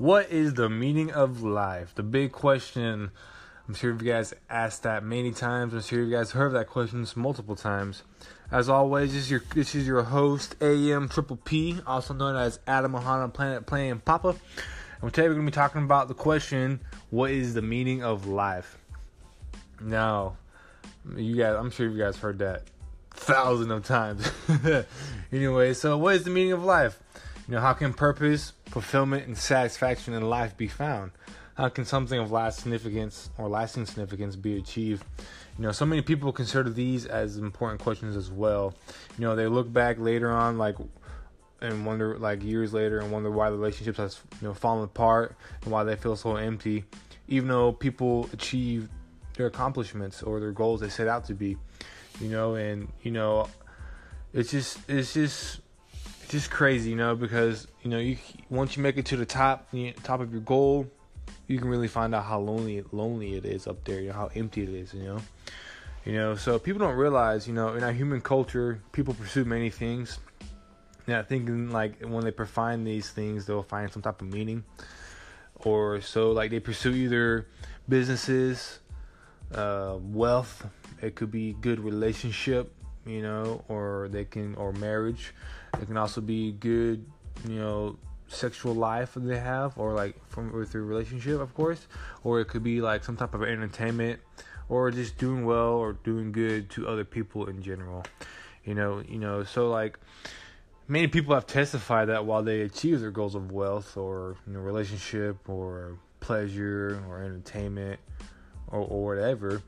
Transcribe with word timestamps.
What 0.00 0.30
is 0.30 0.54
the 0.54 0.70
meaning 0.70 1.12
of 1.12 1.42
life? 1.42 1.94
The 1.94 2.02
big 2.02 2.32
question. 2.32 3.10
I'm 3.68 3.74
sure 3.74 3.92
you 3.92 3.98
guys 3.98 4.32
asked 4.48 4.84
that 4.84 5.04
many 5.04 5.30
times. 5.30 5.74
I'm 5.74 5.82
sure 5.82 6.02
you 6.02 6.10
guys 6.10 6.30
heard 6.30 6.54
that 6.54 6.68
question 6.68 7.06
multiple 7.16 7.54
times. 7.54 8.02
As 8.50 8.70
always, 8.70 9.12
this 9.12 9.24
is 9.24 9.30
your 9.30 9.42
this 9.54 9.74
is 9.74 9.86
your 9.86 10.04
host 10.04 10.56
AM 10.62 11.10
Triple 11.10 11.36
P, 11.36 11.80
also 11.86 12.14
known 12.14 12.34
as 12.34 12.60
Adam 12.66 12.92
Mahana 12.92 13.30
Planet 13.30 13.66
Playing 13.66 14.00
Papa. 14.00 14.36
And 15.02 15.12
today 15.12 15.28
we're 15.28 15.34
gonna 15.34 15.44
be 15.44 15.52
talking 15.52 15.82
about 15.82 16.08
the 16.08 16.14
question: 16.14 16.80
What 17.10 17.32
is 17.32 17.52
the 17.52 17.60
meaning 17.60 18.02
of 18.02 18.26
life? 18.26 18.78
Now, 19.82 20.38
you 21.14 21.36
guys, 21.36 21.56
I'm 21.56 21.70
sure 21.70 21.86
you 21.90 21.98
guys 21.98 22.16
heard 22.16 22.38
that 22.38 22.62
thousands 23.10 23.70
of 23.70 23.84
times. 23.84 24.26
anyway, 25.30 25.74
so 25.74 25.98
what 25.98 26.14
is 26.14 26.24
the 26.24 26.30
meaning 26.30 26.52
of 26.52 26.64
life? 26.64 26.98
You 27.50 27.56
know, 27.56 27.62
how 27.62 27.72
can 27.72 27.92
purpose, 27.92 28.52
fulfillment, 28.66 29.26
and 29.26 29.36
satisfaction 29.36 30.14
in 30.14 30.22
life 30.22 30.56
be 30.56 30.68
found? 30.68 31.10
How 31.56 31.68
can 31.68 31.84
something 31.84 32.16
of 32.16 32.30
last 32.30 32.60
significance 32.60 33.28
or 33.38 33.48
lasting 33.48 33.86
significance 33.86 34.36
be 34.36 34.56
achieved? 34.56 35.02
You 35.58 35.64
know, 35.64 35.72
so 35.72 35.84
many 35.84 36.00
people 36.00 36.30
consider 36.30 36.70
these 36.70 37.06
as 37.06 37.38
important 37.38 37.80
questions 37.80 38.14
as 38.14 38.30
well. 38.30 38.72
You 39.18 39.24
know, 39.24 39.34
they 39.34 39.48
look 39.48 39.72
back 39.72 39.98
later 39.98 40.30
on, 40.30 40.58
like, 40.58 40.76
and 41.60 41.84
wonder, 41.84 42.16
like, 42.18 42.44
years 42.44 42.72
later, 42.72 43.00
and 43.00 43.10
wonder 43.10 43.32
why 43.32 43.50
the 43.50 43.56
relationships 43.56 43.98
has, 43.98 44.20
you 44.40 44.46
know, 44.46 44.54
fallen 44.54 44.84
apart 44.84 45.34
and 45.62 45.72
why 45.72 45.82
they 45.82 45.96
feel 45.96 46.14
so 46.14 46.36
empty, 46.36 46.84
even 47.26 47.48
though 47.48 47.72
people 47.72 48.30
achieve 48.32 48.88
their 49.36 49.46
accomplishments 49.46 50.22
or 50.22 50.38
their 50.38 50.52
goals 50.52 50.82
they 50.82 50.88
set 50.88 51.08
out 51.08 51.24
to 51.24 51.34
be. 51.34 51.56
You 52.20 52.28
know, 52.28 52.54
and 52.54 52.92
you 53.02 53.10
know, 53.10 53.48
it's 54.32 54.52
just, 54.52 54.78
it's 54.88 55.14
just 55.14 55.62
just 56.30 56.48
crazy, 56.48 56.90
you 56.90 56.96
know, 56.96 57.16
because 57.16 57.66
you 57.82 57.90
know 57.90 57.98
you 57.98 58.16
once 58.48 58.76
you 58.76 58.82
make 58.82 58.96
it 58.96 59.06
to 59.06 59.16
the 59.16 59.26
top, 59.26 59.66
you 59.72 59.92
top 60.04 60.20
of 60.20 60.30
your 60.30 60.40
goal, 60.40 60.86
you 61.48 61.58
can 61.58 61.68
really 61.68 61.88
find 61.88 62.14
out 62.14 62.24
how 62.24 62.38
lonely 62.38 62.84
lonely 62.92 63.34
it 63.34 63.44
is 63.44 63.66
up 63.66 63.82
there, 63.84 64.00
you 64.00 64.08
know, 64.08 64.14
how 64.14 64.30
empty 64.36 64.62
it 64.62 64.68
is, 64.68 64.94
you 64.94 65.02
know. 65.02 65.18
You 66.04 66.12
know, 66.14 66.34
so 66.36 66.58
people 66.58 66.78
don't 66.78 66.96
realize, 66.96 67.46
you 67.46 67.52
know, 67.52 67.74
in 67.74 67.82
our 67.82 67.92
human 67.92 68.20
culture, 68.20 68.80
people 68.92 69.12
pursue 69.12 69.44
many 69.44 69.68
things. 69.70 70.18
Not 71.06 71.28
thinking 71.28 71.70
like 71.70 72.00
when 72.00 72.24
they 72.24 72.30
find 72.30 72.86
these 72.86 73.10
things, 73.10 73.44
they'll 73.44 73.64
find 73.64 73.92
some 73.92 74.00
type 74.00 74.22
of 74.22 74.28
meaning, 74.28 74.62
or 75.56 76.00
so 76.00 76.30
like 76.30 76.52
they 76.52 76.60
pursue 76.60 76.92
either 76.92 77.48
businesses, 77.88 78.78
uh, 79.52 79.96
wealth. 80.00 80.64
It 81.02 81.16
could 81.16 81.32
be 81.32 81.56
good 81.60 81.80
relationship, 81.80 82.72
you 83.10 83.22
know, 83.22 83.64
or 83.68 84.08
they 84.10 84.24
can 84.24 84.54
or 84.54 84.72
marriage 84.72 85.34
it 85.78 85.86
can 85.86 85.96
also 85.96 86.20
be 86.20 86.52
good, 86.52 87.04
you 87.48 87.58
know, 87.58 87.96
sexual 88.28 88.74
life 88.74 89.14
that 89.14 89.20
they 89.20 89.38
have, 89.38 89.76
or 89.78 89.92
like 89.92 90.16
from 90.28 90.52
with 90.52 90.72
their 90.72 90.82
relationship, 90.82 91.40
of 91.40 91.54
course, 91.54 91.86
or 92.24 92.40
it 92.40 92.46
could 92.46 92.62
be 92.62 92.80
like 92.80 93.04
some 93.04 93.16
type 93.16 93.34
of 93.34 93.42
entertainment, 93.42 94.20
or 94.68 94.90
just 94.90 95.18
doing 95.18 95.44
well 95.44 95.74
or 95.74 95.92
doing 95.92 96.32
good 96.32 96.70
to 96.70 96.88
other 96.88 97.04
people 97.04 97.46
in 97.46 97.62
general. 97.62 98.04
You 98.64 98.74
know, 98.74 99.02
you 99.08 99.18
know, 99.18 99.44
so 99.44 99.68
like 99.68 99.98
many 100.88 101.06
people 101.06 101.34
have 101.34 101.46
testified 101.46 102.08
that 102.08 102.26
while 102.26 102.42
they 102.42 102.62
achieve 102.62 103.00
their 103.00 103.10
goals 103.10 103.34
of 103.34 103.52
wealth 103.52 103.96
or 103.96 104.36
you 104.46 104.52
know 104.52 104.60
relationship 104.60 105.48
or 105.48 105.98
pleasure 106.20 107.02
or 107.08 107.22
entertainment 107.22 107.98
or, 108.68 108.80
or 108.80 109.04
whatever, 109.04 109.62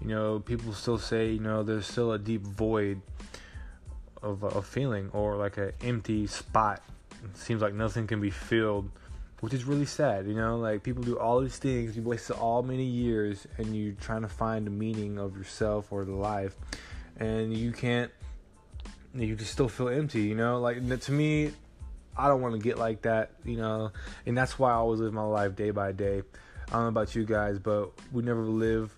you 0.00 0.08
know, 0.08 0.40
people 0.40 0.72
still 0.72 0.98
say, 0.98 1.32
you 1.32 1.40
know, 1.40 1.62
there's 1.62 1.86
still 1.86 2.12
a 2.12 2.18
deep 2.18 2.42
void 2.42 3.00
of 4.22 4.42
a 4.42 4.62
feeling 4.62 5.10
or 5.12 5.36
like 5.36 5.56
an 5.58 5.72
empty 5.82 6.26
spot. 6.26 6.82
It 7.24 7.36
seems 7.36 7.62
like 7.62 7.74
nothing 7.74 8.06
can 8.06 8.20
be 8.20 8.30
filled, 8.30 8.90
which 9.40 9.52
is 9.52 9.64
really 9.64 9.86
sad. 9.86 10.26
You 10.26 10.34
know, 10.34 10.58
like 10.58 10.82
people 10.82 11.02
do 11.02 11.18
all 11.18 11.40
these 11.40 11.58
things, 11.58 11.96
you 11.96 12.02
wasted 12.02 12.36
all 12.36 12.62
many 12.62 12.84
years, 12.84 13.46
and 13.56 13.76
you're 13.76 13.94
trying 13.94 14.22
to 14.22 14.28
find 14.28 14.66
the 14.66 14.70
meaning 14.70 15.18
of 15.18 15.36
yourself 15.36 15.92
or 15.92 16.04
the 16.04 16.14
life, 16.14 16.54
and 17.16 17.56
you 17.56 17.72
can't. 17.72 18.10
You 19.14 19.34
just 19.34 19.52
still 19.52 19.68
feel 19.68 19.88
empty. 19.88 20.22
You 20.22 20.34
know, 20.34 20.60
like 20.60 21.00
to 21.00 21.12
me, 21.12 21.52
I 22.16 22.28
don't 22.28 22.40
want 22.40 22.54
to 22.54 22.60
get 22.60 22.78
like 22.78 23.02
that. 23.02 23.32
You 23.44 23.56
know, 23.56 23.92
and 24.26 24.36
that's 24.36 24.58
why 24.58 24.70
I 24.70 24.74
always 24.74 25.00
live 25.00 25.12
my 25.12 25.22
life 25.22 25.56
day 25.56 25.70
by 25.70 25.92
day. 25.92 26.22
I 26.68 26.72
don't 26.72 26.82
know 26.82 26.88
about 26.88 27.14
you 27.14 27.24
guys, 27.24 27.58
but 27.58 27.92
we 28.12 28.22
never 28.22 28.42
live 28.42 28.96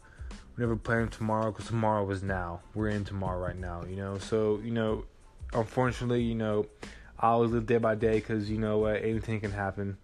never 0.60 0.76
plan 0.76 1.08
tomorrow 1.08 1.50
because 1.50 1.66
tomorrow 1.66 2.08
is 2.10 2.22
now. 2.22 2.60
We're 2.74 2.90
in 2.90 3.04
tomorrow 3.04 3.40
right 3.40 3.56
now, 3.56 3.82
you 3.88 3.96
know. 3.96 4.18
So 4.18 4.60
you 4.62 4.70
know, 4.70 5.04
unfortunately, 5.54 6.22
you 6.22 6.34
know, 6.34 6.66
I 7.18 7.28
always 7.28 7.50
live 7.50 7.66
day 7.66 7.78
by 7.78 7.94
day 7.94 8.14
because 8.14 8.50
you 8.50 8.58
know 8.58 8.78
what, 8.78 9.02
anything 9.02 9.40
can 9.40 9.50
happen. 9.50 9.96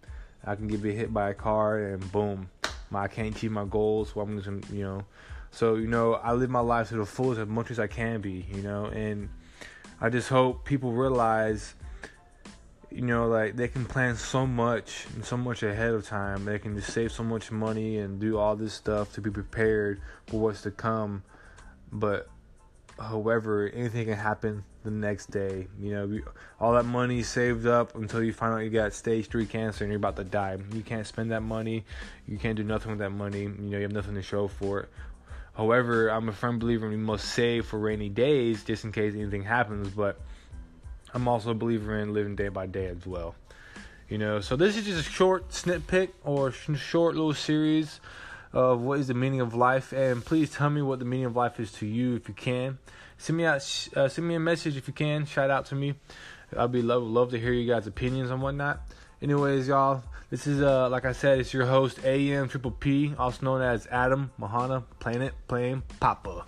I 0.43 0.55
can 0.55 0.67
get 0.67 0.81
hit 0.81 1.13
by 1.13 1.29
a 1.29 1.33
car 1.33 1.79
and 1.79 2.11
boom, 2.11 2.49
I 2.93 3.07
can't 3.07 3.35
achieve 3.35 3.51
my 3.51 3.65
goals. 3.65 4.11
So 4.13 4.21
I'm 4.21 4.41
just, 4.41 4.71
you 4.71 4.83
know, 4.83 5.03
so 5.51 5.75
you 5.75 5.87
know, 5.87 6.15
I 6.15 6.33
live 6.33 6.49
my 6.49 6.59
life 6.59 6.89
to 6.89 6.95
the 6.95 7.05
fullest 7.05 7.39
as 7.39 7.47
much 7.47 7.69
as 7.69 7.79
I 7.79 7.87
can 7.87 8.21
be, 8.21 8.45
you 8.51 8.63
know, 8.63 8.85
and 8.85 9.29
I 10.01 10.09
just 10.09 10.29
hope 10.29 10.65
people 10.65 10.91
realize 10.91 11.75
you 12.97 13.03
know, 13.03 13.27
like 13.27 13.55
they 13.55 13.67
can 13.67 13.85
plan 13.85 14.15
so 14.15 14.47
much 14.47 15.05
and 15.13 15.23
so 15.23 15.37
much 15.37 15.61
ahead 15.61 15.93
of 15.93 16.07
time. 16.07 16.45
They 16.45 16.57
can 16.57 16.75
just 16.75 16.91
save 16.91 17.11
so 17.11 17.23
much 17.23 17.51
money 17.51 17.99
and 17.99 18.19
do 18.19 18.39
all 18.39 18.55
this 18.55 18.73
stuff 18.73 19.13
to 19.13 19.21
be 19.21 19.29
prepared 19.29 20.01
for 20.25 20.39
what's 20.39 20.63
to 20.63 20.71
come. 20.71 21.21
But 21.91 22.27
however, 22.97 23.69
anything 23.69 24.05
can 24.05 24.17
happen 24.17 24.63
the 24.83 24.89
next 24.89 25.29
day. 25.29 25.67
You 25.79 25.91
know, 25.91 26.19
all 26.59 26.73
that 26.73 26.85
money 26.85 27.21
saved 27.21 27.67
up 27.67 27.93
until 27.93 28.23
you 28.23 28.33
find 28.33 28.55
out 28.55 28.63
you 28.63 28.71
got 28.71 28.93
stage 28.93 29.27
three 29.27 29.45
cancer 29.45 29.83
and 29.83 29.91
you're 29.91 29.97
about 29.97 30.15
to 30.15 30.23
die. 30.23 30.57
You 30.73 30.81
can't 30.81 31.05
spend 31.05 31.31
that 31.31 31.43
money. 31.43 31.85
You 32.27 32.39
can't 32.39 32.57
do 32.57 32.63
nothing 32.63 32.89
with 32.89 32.99
that 32.99 33.11
money. 33.11 33.43
You 33.43 33.49
know, 33.49 33.77
you 33.77 33.83
have 33.83 33.91
nothing 33.91 34.15
to 34.15 34.23
show 34.23 34.47
for 34.47 34.79
it. 34.79 34.89
However, 35.53 36.09
I'm 36.09 36.29
a 36.29 36.33
firm 36.33 36.57
believer 36.57 36.89
we 36.89 36.97
must 36.97 37.25
save 37.25 37.67
for 37.67 37.77
rainy 37.77 38.09
days 38.09 38.63
just 38.63 38.85
in 38.85 38.91
case 38.91 39.13
anything 39.13 39.43
happens. 39.43 39.89
But 39.89 40.19
I'm 41.13 41.27
also 41.27 41.51
a 41.51 41.53
believer 41.53 41.97
in 41.99 42.13
living 42.13 42.35
day 42.35 42.49
by 42.49 42.65
day 42.65 42.87
as 42.87 43.05
well. 43.05 43.35
You 44.09 44.17
know, 44.17 44.39
so 44.39 44.55
this 44.55 44.77
is 44.77 44.85
just 44.85 45.07
a 45.07 45.11
short 45.11 45.53
snip 45.53 45.87
pick 45.87 46.13
or 46.23 46.51
short 46.51 47.15
little 47.15 47.33
series 47.33 47.99
of 48.53 48.81
what 48.81 48.99
is 48.99 49.07
the 49.07 49.13
meaning 49.13 49.41
of 49.41 49.53
life, 49.53 49.91
and 49.91 50.23
please 50.23 50.49
tell 50.49 50.69
me 50.69 50.81
what 50.81 50.99
the 50.99 51.05
meaning 51.05 51.25
of 51.25 51.35
life 51.35 51.59
is 51.59 51.71
to 51.73 51.85
you 51.85 52.15
if 52.15 52.27
you 52.27 52.33
can. 52.33 52.77
Send 53.17 53.37
me 53.37 53.45
out, 53.45 53.89
uh, 53.95 54.07
send 54.07 54.27
me 54.27 54.35
a 54.35 54.39
message 54.39 54.77
if 54.77 54.87
you 54.87 54.93
can. 54.93 55.25
Shout 55.25 55.49
out 55.49 55.65
to 55.67 55.75
me. 55.75 55.95
I'd 56.55 56.71
be 56.71 56.81
love 56.81 57.03
love 57.03 57.31
to 57.31 57.39
hear 57.39 57.51
you 57.51 57.67
guys' 57.67 57.87
opinions 57.87 58.29
and 58.29 58.41
whatnot. 58.41 58.79
Anyways, 59.21 59.67
y'all, 59.67 60.03
this 60.29 60.47
is 60.47 60.61
uh 60.61 60.89
like 60.89 61.03
I 61.03 61.11
said, 61.11 61.39
it's 61.39 61.53
your 61.53 61.65
host 61.65 61.99
AM 62.05 62.47
Triple 62.47 62.71
P, 62.71 63.13
also 63.17 63.45
known 63.45 63.61
as 63.61 63.87
Adam 63.87 64.31
Mahana 64.39 64.83
Planet 64.99 65.33
Playing 65.47 65.83
Papa. 65.99 66.45